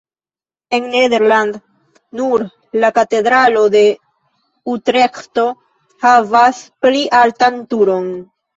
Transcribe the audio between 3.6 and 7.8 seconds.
de Utreĥto havas pli altan